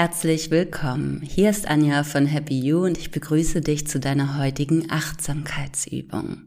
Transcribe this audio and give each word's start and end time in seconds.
Herzlich 0.00 0.52
willkommen. 0.52 1.22
Hier 1.22 1.50
ist 1.50 1.66
Anja 1.66 2.04
von 2.04 2.24
Happy 2.24 2.56
You 2.56 2.84
und 2.84 2.96
ich 2.96 3.10
begrüße 3.10 3.62
dich 3.62 3.88
zu 3.88 3.98
deiner 3.98 4.38
heutigen 4.38 4.92
Achtsamkeitsübung. 4.92 6.42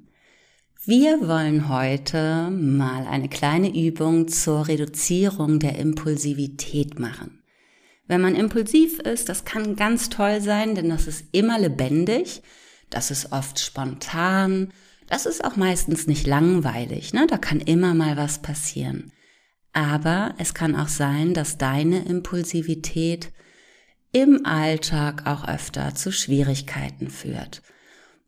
Wir 0.86 1.28
wollen 1.28 1.68
heute 1.68 2.50
mal 2.50 3.06
eine 3.06 3.28
kleine 3.28 3.68
Übung 3.76 4.30
zur 4.30 4.70
Reduzierung 4.70 5.60
der 5.60 5.78
Impulsivität 5.78 6.98
machen. 6.98 7.44
Wenn 8.08 8.22
man 8.22 8.36
impulsiv 8.36 9.00
ist, 9.00 9.28
das 9.28 9.44
kann 9.44 9.76
ganz 9.76 10.08
toll 10.08 10.40
sein, 10.40 10.74
denn 10.74 10.88
das 10.88 11.06
ist 11.08 11.26
immer 11.34 11.60
lebendig, 11.60 12.44
das 12.90 13.12
ist 13.12 13.34
oft 13.34 13.60
spontan, 13.60 14.72
das 15.08 15.26
ist 15.26 15.44
auch 15.44 15.58
meistens 15.58 16.08
nicht 16.08 16.26
langweilig, 16.26 17.12
ne? 17.12 17.28
da 17.28 17.38
kann 17.38 17.60
immer 17.60 17.96
mal 17.96 18.16
was 18.16 18.42
passieren. 18.42 19.12
Aber 19.74 20.36
es 20.38 20.54
kann 20.54 20.74
auch 20.74 20.88
sein, 20.88 21.34
dass 21.34 21.58
deine 21.58 22.06
Impulsivität 22.06 23.34
im 24.12 24.46
Alltag 24.46 25.26
auch 25.26 25.48
öfter 25.48 25.96
zu 25.96 26.12
Schwierigkeiten 26.12 27.10
führt. 27.10 27.62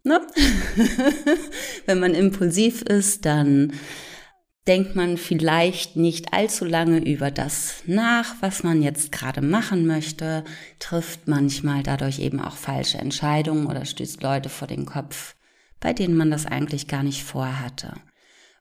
Ne? 0.03 0.21
Wenn 1.85 1.99
man 1.99 2.13
impulsiv 2.13 2.81
ist, 2.81 3.25
dann 3.25 3.73
denkt 4.67 4.95
man 4.95 5.17
vielleicht 5.17 5.97
nicht 5.97 6.33
allzu 6.33 6.65
lange 6.65 6.99
über 6.99 7.31
das 7.31 7.83
nach, 7.85 8.35
was 8.41 8.63
man 8.63 8.81
jetzt 8.81 9.11
gerade 9.11 9.41
machen 9.41 9.85
möchte, 9.85 10.43
trifft 10.79 11.27
manchmal 11.27 11.83
dadurch 11.83 12.19
eben 12.19 12.39
auch 12.39 12.55
falsche 12.55 12.97
Entscheidungen 12.97 13.67
oder 13.67 13.85
stößt 13.85 14.23
Leute 14.23 14.49
vor 14.49 14.67
den 14.67 14.85
Kopf, 14.85 15.35
bei 15.81 15.91
denen 15.91 16.15
man 16.15 16.31
das 16.31 16.45
eigentlich 16.45 16.87
gar 16.87 17.03
nicht 17.03 17.23
vorhatte. 17.23 17.93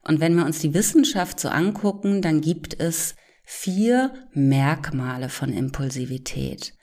Und 0.04 0.18
wenn 0.18 0.34
wir 0.34 0.44
uns 0.44 0.58
die 0.58 0.74
Wissenschaft 0.74 1.38
so 1.38 1.48
angucken, 1.48 2.22
dann 2.22 2.40
gibt 2.40 2.80
es 2.80 3.14
vier 3.44 4.12
Merkmale 4.32 5.28
von 5.28 5.52
Impulsivität. 5.52 6.74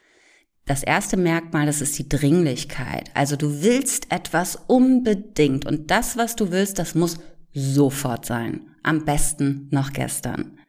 Das 0.70 0.84
erste 0.84 1.18
Merkmal, 1.18 1.66
das 1.66 1.82
ist 1.82 1.98
die 1.98 2.08
Dringlichkeit. 2.08 3.10
Also 3.16 3.36
du 3.36 3.64
willst 3.64 4.12
etwas 4.12 4.56
unbedingt 4.68 5.66
und 5.66 5.90
das, 5.90 6.16
was 6.16 6.36
du 6.36 6.52
willst, 6.52 6.78
das 6.78 6.94
muss 6.94 7.18
sofort 7.56 8.24
sein. 8.28 8.70
Am 8.84 9.04
besten 9.04 9.68
noch 9.72 9.94
gestern. 9.94 10.60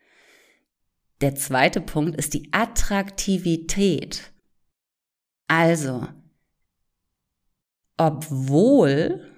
Der 1.21 1.35
zweite 1.35 1.83
Punkt 1.83 2.17
ist 2.17 2.33
die 2.33 2.51
Attraktivität. 2.51 4.33
Also, 5.49 6.09
obwohl 7.99 9.31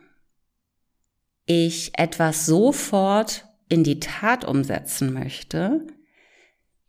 ich 1.45 1.99
etwas 1.99 2.47
sofort 2.47 3.49
in 3.69 3.83
die 3.83 3.99
Tat 3.99 4.45
umsetzen 4.45 5.13
möchte, 5.13 5.89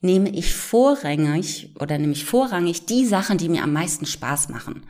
nehme 0.03 0.29
ich 0.29 0.53
vorrangig 0.53 1.73
oder 1.79 1.97
nehme 1.97 2.13
ich 2.13 2.25
vorrangig 2.25 2.85
die 2.85 3.05
Sachen, 3.05 3.37
die 3.37 3.49
mir 3.49 3.63
am 3.63 3.73
meisten 3.73 4.05
Spaß 4.05 4.49
machen. 4.49 4.85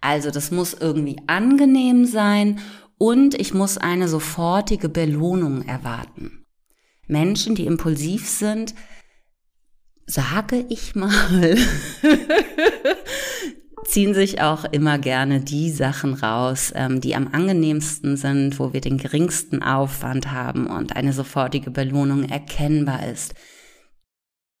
Also 0.00 0.30
das 0.30 0.50
muss 0.50 0.74
irgendwie 0.74 1.16
angenehm 1.26 2.06
sein 2.06 2.60
und 2.96 3.34
ich 3.34 3.54
muss 3.54 3.78
eine 3.78 4.08
sofortige 4.08 4.88
Belohnung 4.88 5.62
erwarten. 5.66 6.46
Menschen, 7.08 7.54
die 7.54 7.66
impulsiv 7.66 8.28
sind, 8.28 8.74
sage 10.06 10.64
ich 10.68 10.94
mal, 10.94 11.56
ziehen 13.84 14.14
sich 14.14 14.40
auch 14.40 14.64
immer 14.64 14.98
gerne 14.98 15.40
die 15.40 15.70
Sachen 15.70 16.14
raus, 16.14 16.72
ähm, 16.74 17.00
die 17.00 17.16
am 17.16 17.28
angenehmsten 17.32 18.16
sind, 18.16 18.58
wo 18.60 18.72
wir 18.72 18.80
den 18.80 18.98
geringsten 18.98 19.62
Aufwand 19.62 20.30
haben 20.30 20.66
und 20.66 20.94
eine 20.94 21.12
sofortige 21.12 21.72
Belohnung 21.72 22.28
erkennbar 22.28 23.06
ist. 23.08 23.34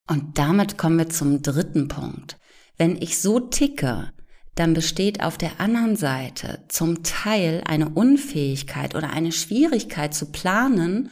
Und 0.08 0.38
damit 0.38 0.78
kommen 0.78 0.98
wir 0.98 1.08
zum 1.08 1.42
dritten 1.42 1.88
Punkt. 1.88 2.38
Wenn 2.76 3.00
ich 3.00 3.20
so 3.20 3.40
ticke, 3.40 4.12
dann 4.54 4.74
besteht 4.74 5.22
auf 5.22 5.38
der 5.38 5.60
anderen 5.60 5.96
Seite 5.96 6.64
zum 6.68 7.02
Teil 7.02 7.62
eine 7.64 7.88
Unfähigkeit 7.88 8.94
oder 8.94 9.10
eine 9.10 9.32
Schwierigkeit 9.32 10.14
zu 10.14 10.26
planen 10.26 11.10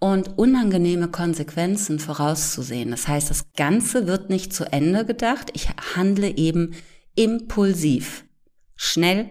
und 0.00 0.38
unangenehme 0.38 1.08
Konsequenzen 1.08 1.98
vorauszusehen. 1.98 2.90
Das 2.90 3.08
heißt, 3.08 3.30
das 3.30 3.52
Ganze 3.56 4.06
wird 4.06 4.30
nicht 4.30 4.54
zu 4.54 4.64
Ende 4.72 5.04
gedacht. 5.04 5.50
Ich 5.54 5.68
handle 5.96 6.36
eben 6.36 6.74
impulsiv, 7.14 8.24
schnell, 8.76 9.30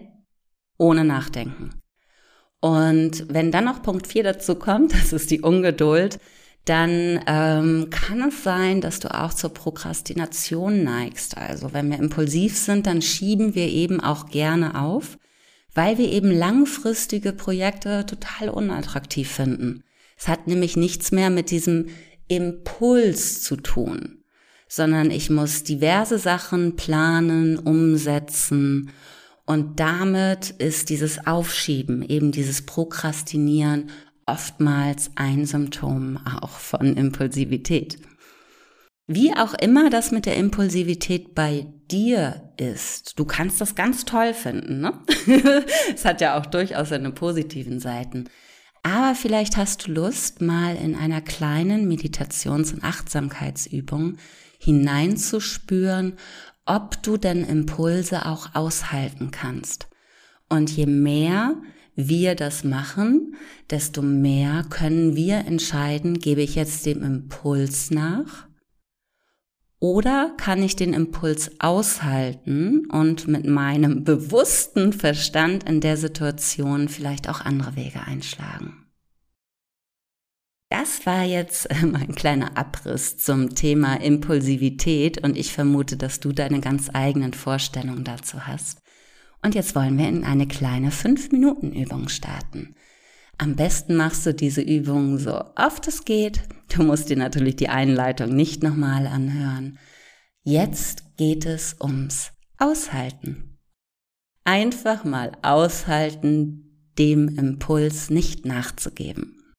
ohne 0.76 1.04
Nachdenken. 1.04 1.70
Und 2.60 3.32
wenn 3.32 3.50
dann 3.50 3.64
noch 3.64 3.82
Punkt 3.82 4.06
4 4.06 4.24
dazu 4.24 4.56
kommt, 4.56 4.92
das 4.92 5.12
ist 5.12 5.30
die 5.30 5.40
Ungeduld, 5.40 6.20
dann 6.68 7.20
ähm, 7.26 7.88
kann 7.90 8.28
es 8.28 8.42
sein, 8.42 8.80
dass 8.80 9.00
du 9.00 9.14
auch 9.14 9.32
zur 9.32 9.54
Prokrastination 9.54 10.84
neigst. 10.84 11.36
Also 11.36 11.72
wenn 11.72 11.90
wir 11.90 11.98
impulsiv 11.98 12.56
sind, 12.56 12.86
dann 12.86 13.02
schieben 13.02 13.54
wir 13.54 13.68
eben 13.68 14.00
auch 14.00 14.26
gerne 14.26 14.80
auf, 14.80 15.18
weil 15.74 15.98
wir 15.98 16.10
eben 16.10 16.30
langfristige 16.30 17.32
Projekte 17.32 18.06
total 18.06 18.50
unattraktiv 18.50 19.30
finden. 19.30 19.84
Es 20.16 20.28
hat 20.28 20.46
nämlich 20.46 20.76
nichts 20.76 21.12
mehr 21.12 21.30
mit 21.30 21.50
diesem 21.50 21.86
Impuls 22.28 23.42
zu 23.42 23.56
tun 23.56 24.18
sondern 24.68 25.10
ich 25.10 25.30
muss 25.30 25.64
diverse 25.64 26.18
Sachen 26.18 26.76
planen, 26.76 27.58
umsetzen 27.58 28.90
und 29.46 29.80
damit 29.80 30.50
ist 30.50 30.90
dieses 30.90 31.26
Aufschieben, 31.26 32.02
eben 32.02 32.32
dieses 32.32 32.62
Prokrastinieren 32.62 33.88
oftmals 34.28 35.10
ein 35.14 35.46
Symptom 35.46 36.18
auch 36.40 36.50
von 36.50 36.96
Impulsivität. 36.96 37.98
Wie 39.06 39.34
auch 39.34 39.54
immer 39.54 39.88
das 39.88 40.10
mit 40.10 40.26
der 40.26 40.36
Impulsivität 40.36 41.34
bei 41.34 41.66
dir 41.90 42.52
ist, 42.58 43.18
du 43.18 43.24
kannst 43.24 43.58
das 43.60 43.74
ganz 43.74 44.04
toll 44.04 44.34
finden. 44.34 44.80
Ne? 44.80 44.92
es 45.94 46.04
hat 46.04 46.20
ja 46.20 46.38
auch 46.38 46.44
durchaus 46.44 46.90
seine 46.90 47.10
positiven 47.10 47.80
Seiten. 47.80 48.28
Aber 48.82 49.14
vielleicht 49.14 49.56
hast 49.56 49.86
du 49.86 49.92
Lust, 49.92 50.42
mal 50.42 50.76
in 50.76 50.94
einer 50.94 51.22
kleinen 51.22 51.88
Meditations- 51.88 52.72
und 52.72 52.84
Achtsamkeitsübung 52.84 54.18
hineinzuspüren, 54.58 56.14
ob 56.66 57.02
du 57.02 57.16
denn 57.16 57.44
Impulse 57.44 58.26
auch 58.26 58.54
aushalten 58.54 59.30
kannst. 59.30 59.88
Und 60.50 60.70
je 60.70 60.86
mehr 60.86 61.54
wir 61.98 62.36
das 62.36 62.62
machen, 62.62 63.34
desto 63.70 64.02
mehr 64.02 64.64
können 64.70 65.16
wir 65.16 65.38
entscheiden, 65.38 66.20
gebe 66.20 66.42
ich 66.42 66.54
jetzt 66.54 66.86
dem 66.86 67.02
Impuls 67.02 67.90
nach 67.90 68.46
oder 69.80 70.34
kann 70.36 70.62
ich 70.62 70.76
den 70.76 70.92
Impuls 70.92 71.60
aushalten 71.60 72.86
und 72.90 73.26
mit 73.26 73.46
meinem 73.46 74.04
bewussten 74.04 74.92
Verstand 74.92 75.68
in 75.68 75.80
der 75.80 75.96
Situation 75.96 76.88
vielleicht 76.88 77.28
auch 77.28 77.40
andere 77.40 77.74
Wege 77.74 78.00
einschlagen. 78.06 78.84
Das 80.70 81.04
war 81.04 81.24
jetzt 81.24 81.68
mein 81.82 82.14
kleiner 82.14 82.56
Abriss 82.56 83.16
zum 83.16 83.56
Thema 83.56 84.00
Impulsivität 84.00 85.24
und 85.24 85.36
ich 85.36 85.52
vermute, 85.52 85.96
dass 85.96 86.20
du 86.20 86.32
deine 86.32 86.60
ganz 86.60 86.90
eigenen 86.92 87.32
Vorstellungen 87.32 88.04
dazu 88.04 88.46
hast. 88.46 88.82
Und 89.42 89.54
jetzt 89.54 89.74
wollen 89.74 89.96
wir 89.98 90.08
in 90.08 90.24
eine 90.24 90.46
kleine 90.46 90.90
5-Minuten-Übung 90.90 92.08
starten. 92.08 92.74
Am 93.38 93.54
besten 93.54 93.94
machst 93.94 94.26
du 94.26 94.34
diese 94.34 94.62
Übung 94.62 95.18
so 95.18 95.44
oft 95.54 95.86
es 95.86 96.04
geht. 96.04 96.42
Du 96.74 96.82
musst 96.82 97.08
dir 97.08 97.16
natürlich 97.16 97.56
die 97.56 97.68
Einleitung 97.68 98.34
nicht 98.34 98.62
nochmal 98.62 99.06
anhören. 99.06 99.78
Jetzt 100.42 101.16
geht 101.16 101.46
es 101.46 101.76
ums 101.80 102.32
Aushalten. 102.58 103.58
Einfach 104.44 105.04
mal 105.04 105.32
aushalten, 105.42 106.92
dem 106.98 107.28
Impuls 107.28 108.10
nicht 108.10 108.44
nachzugeben. 108.44 109.54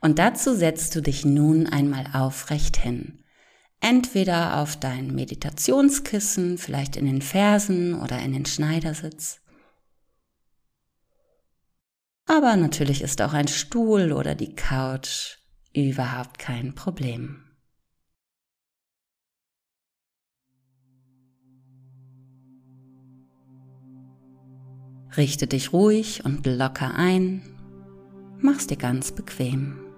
Und 0.00 0.18
dazu 0.18 0.54
setzt 0.54 0.96
du 0.96 1.02
dich 1.02 1.24
nun 1.24 1.66
einmal 1.66 2.06
aufrecht 2.12 2.76
hin. 2.76 3.22
Entweder 3.80 4.58
auf 4.58 4.78
dein 4.78 5.14
Meditationskissen, 5.14 6.58
vielleicht 6.58 6.96
in 6.96 7.06
den 7.06 7.22
Fersen 7.22 7.98
oder 7.98 8.18
in 8.20 8.32
den 8.32 8.44
Schneidersitz. 8.44 9.40
Aber 12.26 12.54
natürlich 12.56 13.02
ist 13.02 13.20
auch 13.22 13.32
ein 13.32 13.48
Stuhl 13.48 14.12
oder 14.12 14.34
die 14.34 14.54
Couch 14.54 15.38
überhaupt 15.72 16.38
kein 16.38 16.74
Problem. 16.74 17.44
Richte 25.16 25.48
dich 25.48 25.72
ruhig 25.72 26.24
und 26.24 26.46
locker 26.46 26.94
ein, 26.94 27.42
mach's 28.38 28.68
dir 28.68 28.76
ganz 28.76 29.10
bequem. 29.10 29.89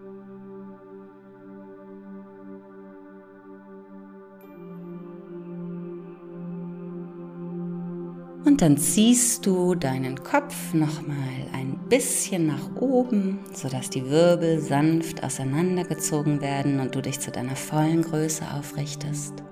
Dann 8.62 8.76
ziehst 8.76 9.44
du 9.44 9.74
deinen 9.74 10.22
Kopf 10.22 10.72
nochmal 10.72 11.16
ein 11.52 11.76
bisschen 11.88 12.46
nach 12.46 12.76
oben, 12.76 13.40
sodass 13.52 13.90
die 13.90 14.08
Wirbel 14.08 14.60
sanft 14.60 15.24
auseinandergezogen 15.24 16.40
werden 16.40 16.78
und 16.78 16.94
du 16.94 17.02
dich 17.02 17.18
zu 17.18 17.32
deiner 17.32 17.56
vollen 17.56 18.02
Größe 18.02 18.44
aufrichtest. 18.56 19.42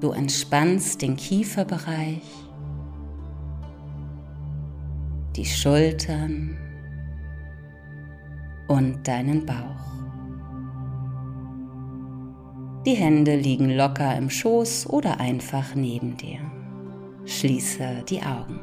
Du 0.00 0.10
entspannst 0.10 1.00
den 1.00 1.16
Kieferbereich, 1.16 2.20
die 5.34 5.46
Schultern 5.46 6.58
und 8.68 9.08
deinen 9.08 9.46
Bauch. 9.46 10.01
Die 12.84 12.94
Hände 12.94 13.36
liegen 13.36 13.70
locker 13.70 14.16
im 14.16 14.28
Schoß 14.28 14.88
oder 14.88 15.20
einfach 15.20 15.76
neben 15.76 16.16
dir. 16.16 16.40
Schließe 17.24 18.02
die 18.08 18.20
Augen. 18.22 18.58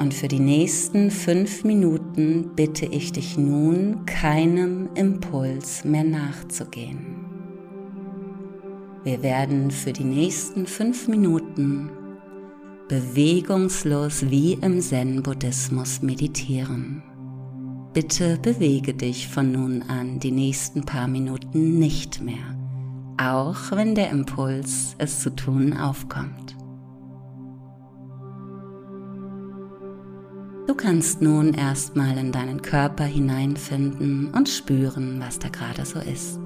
Und 0.00 0.12
für 0.12 0.26
die 0.26 0.40
nächsten 0.40 1.12
fünf 1.12 1.62
Minuten 1.62 2.50
bitte 2.56 2.86
ich 2.86 3.12
dich 3.12 3.38
nun, 3.38 4.04
keinem 4.06 4.88
Impuls 4.96 5.84
mehr 5.84 6.02
nachzugehen. 6.02 7.24
Wir 9.04 9.22
werden 9.22 9.70
für 9.70 9.92
die 9.92 10.02
nächsten 10.02 10.66
fünf 10.66 11.06
Minuten 11.06 11.90
bewegungslos 12.88 14.28
wie 14.28 14.54
im 14.54 14.80
Zen-Buddhismus 14.80 16.02
meditieren. 16.02 17.04
Bitte 17.94 18.38
bewege 18.40 18.94
dich 18.94 19.28
von 19.28 19.52
nun 19.52 19.82
an 19.82 20.18
die 20.18 20.30
nächsten 20.30 20.86
paar 20.86 21.08
Minuten 21.08 21.78
nicht 21.78 22.22
mehr, 22.22 22.56
auch 23.18 23.70
wenn 23.72 23.94
der 23.94 24.08
Impuls, 24.08 24.94
es 24.96 25.20
zu 25.20 25.28
tun, 25.28 25.76
aufkommt. 25.76 26.56
Du 30.66 30.74
kannst 30.74 31.20
nun 31.20 31.52
erstmal 31.52 32.16
in 32.16 32.32
deinen 32.32 32.62
Körper 32.62 33.04
hineinfinden 33.04 34.32
und 34.32 34.48
spüren, 34.48 35.20
was 35.20 35.38
da 35.38 35.50
gerade 35.50 35.84
so 35.84 35.98
ist. 35.98 36.40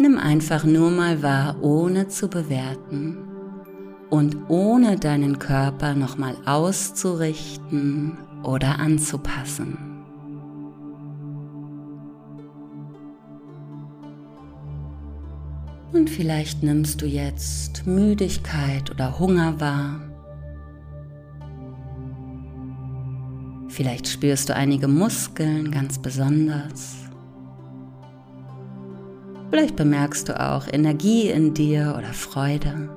Nimm 0.00 0.16
einfach 0.16 0.64
nur 0.64 0.90
mal 0.90 1.22
wahr, 1.22 1.56
ohne 1.60 2.08
zu 2.08 2.28
bewerten 2.28 3.28
und 4.12 4.36
ohne 4.48 4.96
deinen 4.96 5.38
Körper 5.38 5.94
nochmal 5.94 6.36
auszurichten 6.44 8.18
oder 8.42 8.78
anzupassen. 8.78 9.78
Und 15.94 16.10
vielleicht 16.10 16.62
nimmst 16.62 17.00
du 17.00 17.06
jetzt 17.06 17.86
Müdigkeit 17.86 18.90
oder 18.90 19.18
Hunger 19.18 19.58
wahr. 19.58 20.02
Vielleicht 23.68 24.06
spürst 24.06 24.50
du 24.50 24.54
einige 24.54 24.88
Muskeln 24.88 25.70
ganz 25.70 25.98
besonders. 25.98 26.96
Vielleicht 29.48 29.76
bemerkst 29.76 30.28
du 30.28 30.38
auch 30.38 30.66
Energie 30.70 31.30
in 31.30 31.54
dir 31.54 31.94
oder 31.96 32.12
Freude. 32.12 32.90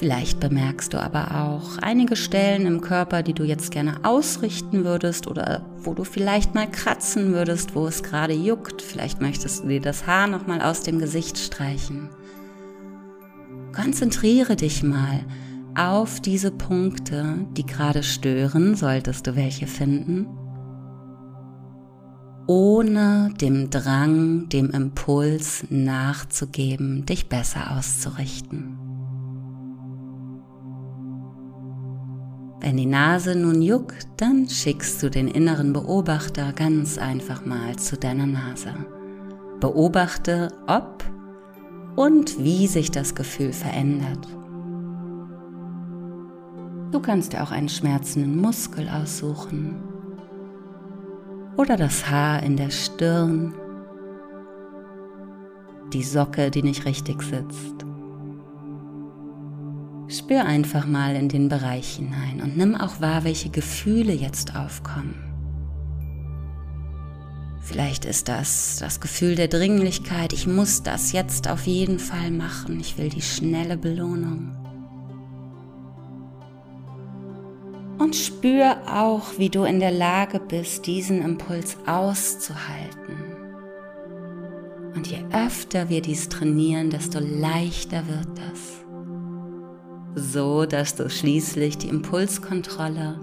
Vielleicht 0.00 0.40
bemerkst 0.40 0.94
du 0.94 0.98
aber 0.98 1.42
auch 1.42 1.76
einige 1.76 2.16
Stellen 2.16 2.64
im 2.64 2.80
Körper, 2.80 3.22
die 3.22 3.34
du 3.34 3.44
jetzt 3.44 3.70
gerne 3.70 4.02
ausrichten 4.02 4.82
würdest 4.82 5.26
oder 5.26 5.66
wo 5.76 5.92
du 5.92 6.04
vielleicht 6.04 6.54
mal 6.54 6.70
kratzen 6.70 7.34
würdest, 7.34 7.74
wo 7.74 7.86
es 7.86 8.02
gerade 8.02 8.32
juckt. 8.32 8.80
Vielleicht 8.80 9.20
möchtest 9.20 9.62
du 9.62 9.68
dir 9.68 9.82
das 9.82 10.06
Haar 10.06 10.26
noch 10.26 10.46
mal 10.46 10.62
aus 10.62 10.84
dem 10.84 11.00
Gesicht 11.00 11.36
streichen. 11.36 12.08
Konzentriere 13.74 14.56
dich 14.56 14.82
mal 14.82 15.20
auf 15.76 16.18
diese 16.20 16.50
Punkte, 16.50 17.46
die 17.58 17.66
gerade 17.66 18.02
stören, 18.02 18.76
solltest 18.76 19.26
du 19.26 19.36
welche 19.36 19.66
finden, 19.66 20.28
ohne 22.46 23.34
dem 23.38 23.68
Drang, 23.68 24.48
dem 24.48 24.70
Impuls 24.70 25.66
nachzugeben, 25.68 27.04
dich 27.04 27.28
besser 27.28 27.76
auszurichten. 27.76 28.79
Wenn 32.60 32.76
die 32.76 32.86
Nase 32.86 33.34
nun 33.34 33.62
juckt, 33.62 34.06
dann 34.18 34.46
schickst 34.46 35.02
du 35.02 35.08
den 35.08 35.28
inneren 35.28 35.72
Beobachter 35.72 36.52
ganz 36.52 36.98
einfach 36.98 37.46
mal 37.46 37.76
zu 37.76 37.96
deiner 37.96 38.26
Nase. 38.26 38.74
Beobachte, 39.60 40.52
ob 40.66 41.02
und 41.96 42.38
wie 42.38 42.66
sich 42.66 42.90
das 42.90 43.14
Gefühl 43.14 43.54
verändert. 43.54 44.28
Du 46.92 47.00
kannst 47.00 47.32
dir 47.32 47.42
auch 47.42 47.50
einen 47.50 47.70
schmerzenden 47.70 48.36
Muskel 48.36 48.90
aussuchen 48.90 49.76
oder 51.56 51.76
das 51.76 52.10
Haar 52.10 52.42
in 52.42 52.56
der 52.56 52.70
Stirn, 52.70 53.54
die 55.94 56.02
Socke, 56.02 56.50
die 56.50 56.62
nicht 56.62 56.84
richtig 56.84 57.22
sitzt 57.22 57.89
Spür 60.10 60.44
einfach 60.44 60.86
mal 60.86 61.14
in 61.14 61.28
den 61.28 61.48
Bereich 61.48 61.96
hinein 61.96 62.40
und 62.42 62.56
nimm 62.56 62.74
auch 62.74 63.00
wahr, 63.00 63.22
welche 63.22 63.48
Gefühle 63.48 64.12
jetzt 64.12 64.56
aufkommen. 64.56 65.14
Vielleicht 67.62 68.04
ist 68.04 68.28
das 68.28 68.78
das 68.80 69.00
Gefühl 69.00 69.36
der 69.36 69.46
Dringlichkeit, 69.46 70.32
ich 70.32 70.48
muss 70.48 70.82
das 70.82 71.12
jetzt 71.12 71.48
auf 71.48 71.68
jeden 71.68 72.00
Fall 72.00 72.32
machen, 72.32 72.80
ich 72.80 72.98
will 72.98 73.08
die 73.08 73.22
schnelle 73.22 73.76
Belohnung. 73.76 74.56
Und 77.98 78.16
spür 78.16 78.78
auch, 78.92 79.38
wie 79.38 79.50
du 79.50 79.62
in 79.62 79.78
der 79.78 79.92
Lage 79.92 80.40
bist, 80.40 80.86
diesen 80.86 81.22
Impuls 81.22 81.76
auszuhalten. 81.86 83.14
Und 84.96 85.06
je 85.06 85.18
öfter 85.32 85.88
wir 85.88 86.02
dies 86.02 86.28
trainieren, 86.28 86.90
desto 86.90 87.20
leichter 87.20 88.08
wird 88.08 88.36
das 88.36 88.80
so 90.14 90.66
dass 90.66 90.94
du 90.94 91.08
schließlich 91.08 91.78
die 91.78 91.88
Impulskontrolle 91.88 93.20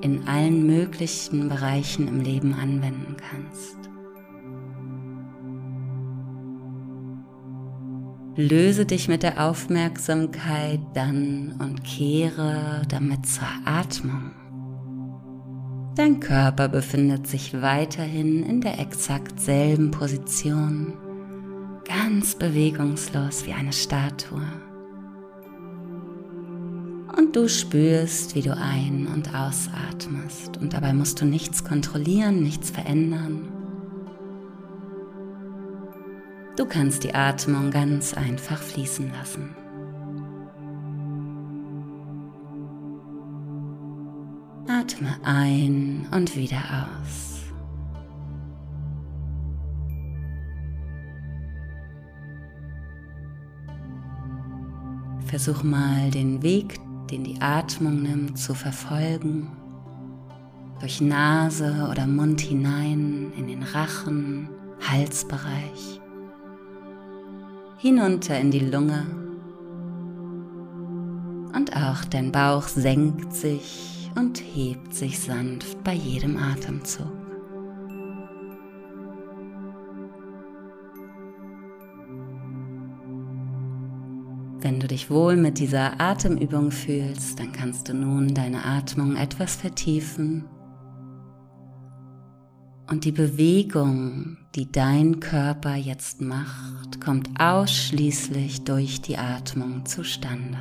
in 0.00 0.26
allen 0.28 0.66
möglichen 0.66 1.48
Bereichen 1.48 2.08
im 2.08 2.20
Leben 2.20 2.54
anwenden 2.54 3.16
kannst. 3.16 3.76
Löse 8.36 8.84
dich 8.84 9.06
mit 9.06 9.22
der 9.22 9.44
Aufmerksamkeit 9.46 10.80
dann 10.94 11.54
und 11.60 11.84
kehre 11.84 12.82
damit 12.88 13.26
zur 13.26 13.46
Atmung. 13.64 14.32
Dein 15.94 16.18
Körper 16.18 16.68
befindet 16.68 17.28
sich 17.28 17.62
weiterhin 17.62 18.42
in 18.42 18.60
der 18.60 18.80
exakt 18.80 19.38
selben 19.38 19.92
Position, 19.92 20.94
ganz 21.84 22.34
bewegungslos 22.34 23.46
wie 23.46 23.52
eine 23.52 23.72
Statue 23.72 24.42
und 27.16 27.36
du 27.36 27.48
spürst, 27.48 28.34
wie 28.34 28.42
du 28.42 28.56
ein- 28.56 29.06
und 29.06 29.34
ausatmest. 29.34 30.56
Und 30.56 30.72
dabei 30.72 30.92
musst 30.92 31.20
du 31.20 31.24
nichts 31.24 31.64
kontrollieren, 31.64 32.42
nichts 32.42 32.70
verändern. 32.70 33.48
Du 36.56 36.66
kannst 36.66 37.04
die 37.04 37.14
Atmung 37.14 37.70
ganz 37.70 38.14
einfach 38.14 38.58
fließen 38.62 39.10
lassen. 39.12 39.56
Atme 44.68 45.16
ein 45.24 46.06
und 46.12 46.36
wieder 46.36 46.62
aus. 47.02 47.40
Versuch 55.26 55.64
mal 55.64 56.10
den 56.10 56.42
Weg 56.42 56.78
den 57.14 57.22
die 57.22 57.40
Atmung 57.40 58.02
nimmt, 58.02 58.36
zu 58.36 58.54
verfolgen. 58.54 59.52
Durch 60.80 61.00
Nase 61.00 61.86
oder 61.88 62.08
Mund 62.08 62.40
hinein 62.40 63.32
in 63.36 63.46
den 63.46 63.62
Rachen, 63.62 64.48
Halsbereich. 64.80 66.00
Hinunter 67.78 68.36
in 68.40 68.50
die 68.50 68.58
Lunge. 68.58 69.06
Und 71.54 71.76
auch 71.76 72.04
dein 72.04 72.32
Bauch 72.32 72.66
senkt 72.66 73.32
sich 73.32 74.10
und 74.16 74.40
hebt 74.40 74.92
sich 74.92 75.20
sanft 75.20 75.84
bei 75.84 75.94
jedem 75.94 76.36
Atemzug. 76.36 77.23
Wenn 84.64 84.80
du 84.80 84.88
dich 84.88 85.10
wohl 85.10 85.36
mit 85.36 85.58
dieser 85.58 86.00
Atemübung 86.00 86.70
fühlst, 86.70 87.38
dann 87.38 87.52
kannst 87.52 87.90
du 87.90 87.92
nun 87.92 88.32
deine 88.32 88.64
Atmung 88.64 89.14
etwas 89.14 89.56
vertiefen 89.56 90.46
und 92.90 93.04
die 93.04 93.12
Bewegung, 93.12 94.38
die 94.54 94.72
dein 94.72 95.20
Körper 95.20 95.74
jetzt 95.74 96.22
macht, 96.22 96.98
kommt 97.02 97.28
ausschließlich 97.38 98.64
durch 98.64 99.02
die 99.02 99.18
Atmung 99.18 99.84
zustande. 99.84 100.58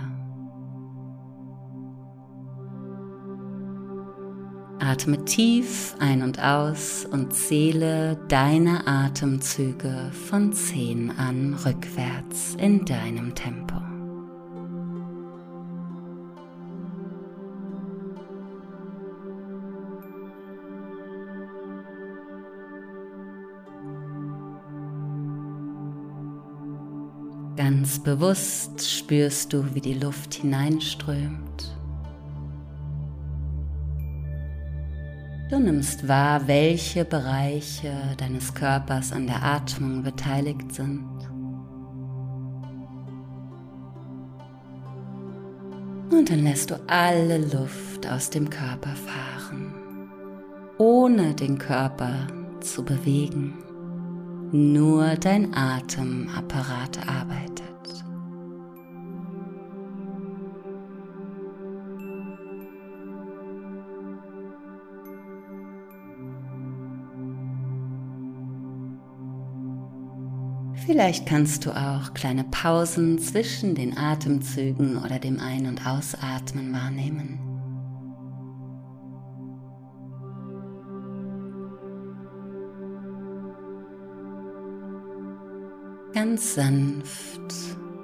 Atme 4.80 5.24
tief 5.24 5.96
ein 6.00 6.24
und 6.24 6.44
aus 6.44 7.06
und 7.10 7.34
zähle 7.34 8.20
deine 8.28 8.86
Atemzüge 8.86 10.12
von 10.28 10.52
10 10.52 11.12
an 11.12 11.54
rückwärts 11.54 12.56
in 12.56 12.84
deinem 12.84 13.34
Tempo. 13.34 13.93
Ganz 27.74 27.98
bewusst 27.98 28.88
spürst 28.88 29.52
du, 29.52 29.74
wie 29.74 29.82
die 29.82 29.96
Luft 29.96 30.36
hineinströmt. 30.36 31.76
Du 35.50 35.58
nimmst 35.58 36.08
wahr, 36.08 36.48
welche 36.48 37.04
Bereiche 37.04 37.92
deines 38.18 38.54
Körpers 38.54 39.12
an 39.12 39.26
der 39.26 39.42
Atmung 39.42 40.04
beteiligt 40.04 40.72
sind. 40.72 41.10
Und 46.12 46.30
dann 46.30 46.44
lässt 46.44 46.70
du 46.70 46.80
alle 46.86 47.40
Luft 47.40 48.08
aus 48.08 48.30
dem 48.30 48.52
Körper 48.52 48.94
fahren, 48.96 49.74
ohne 50.78 51.34
den 51.34 51.58
Körper 51.58 52.28
zu 52.60 52.86
bewegen. 52.86 53.56
Nur 54.52 55.16
dein 55.16 55.56
Atemapparat 55.56 57.00
arbeitet. 57.08 57.53
Vielleicht 70.86 71.26
kannst 71.26 71.66
du 71.66 71.72
auch 71.72 72.14
kleine 72.14 72.44
Pausen 72.44 73.18
zwischen 73.18 73.74
den 73.74 73.98
Atemzügen 73.98 74.98
oder 74.98 75.18
dem 75.18 75.40
Ein- 75.40 75.68
und 75.68 75.88
Ausatmen 75.88 76.74
wahrnehmen. 76.74 77.40
Ganz 86.14 86.56
sanft 86.56 87.42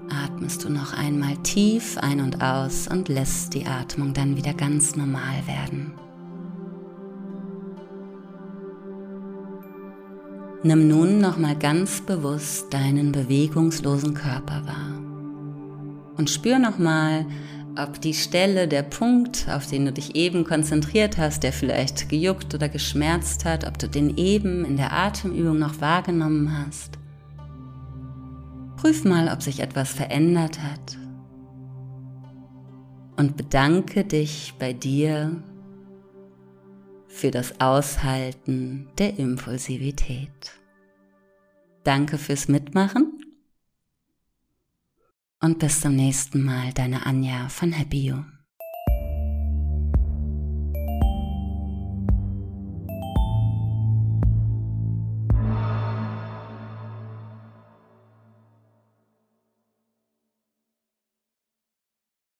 atmest 0.09 0.63
du 0.63 0.69
noch 0.69 0.93
einmal 0.93 1.37
tief 1.43 1.97
ein 1.97 2.21
und 2.21 2.41
aus 2.41 2.87
und 2.87 3.09
lässt 3.09 3.53
die 3.53 3.67
Atmung 3.67 4.13
dann 4.13 4.37
wieder 4.37 4.53
ganz 4.53 4.95
normal 4.95 5.45
werden. 5.45 5.93
Nimm 10.63 10.87
nun 10.87 11.19
nochmal 11.19 11.55
ganz 11.55 12.01
bewusst 12.01 12.73
deinen 12.73 13.11
bewegungslosen 13.11 14.13
Körper 14.13 14.65
wahr 14.65 14.99
und 16.19 16.29
spür 16.29 16.59
nochmal, 16.59 17.25
ob 17.77 18.01
die 18.01 18.13
Stelle, 18.13 18.67
der 18.67 18.83
Punkt, 18.83 19.47
auf 19.49 19.67
den 19.67 19.85
du 19.85 19.93
dich 19.93 20.15
eben 20.15 20.43
konzentriert 20.43 21.17
hast, 21.17 21.43
der 21.43 21.53
vielleicht 21.53 22.09
gejuckt 22.09 22.53
oder 22.53 22.67
geschmerzt 22.67 23.45
hat, 23.45 23.65
ob 23.65 23.79
du 23.79 23.87
den 23.87 24.17
eben 24.17 24.65
in 24.65 24.75
der 24.75 24.91
Atemübung 24.91 25.57
noch 25.57 25.79
wahrgenommen 25.79 26.51
hast. 26.59 26.99
Prüf 28.75 29.05
mal, 29.05 29.29
ob 29.33 29.41
sich 29.41 29.61
etwas 29.61 29.89
verändert 29.89 30.59
hat. 30.61 30.97
Und 33.15 33.37
bedanke 33.37 34.03
dich 34.03 34.55
bei 34.59 34.73
dir 34.73 35.41
für 37.09 37.31
das 37.31 37.59
Aushalten 37.59 38.87
der 38.97 39.19
Impulsivität. 39.19 40.53
Danke 41.83 42.17
fürs 42.17 42.47
Mitmachen 42.47 43.19
und 45.41 45.59
bis 45.59 45.81
zum 45.81 45.95
nächsten 45.95 46.43
Mal, 46.43 46.71
deine 46.73 47.05
Anja 47.05 47.49
von 47.49 47.73
Happy 47.73 48.07
You. 48.07 48.38